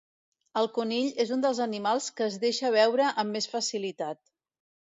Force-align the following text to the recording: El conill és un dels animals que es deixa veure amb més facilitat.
El 0.61 0.69
conill 0.77 1.11
és 1.23 1.33
un 1.35 1.43
dels 1.43 1.59
animals 1.67 2.09
que 2.19 2.27
es 2.29 2.39
deixa 2.47 2.73
veure 2.79 3.07
amb 3.25 3.37
més 3.39 3.51
facilitat. 3.55 4.21